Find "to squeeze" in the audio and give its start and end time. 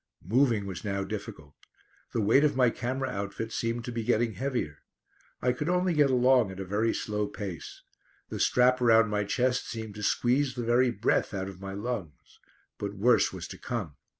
9.93-10.55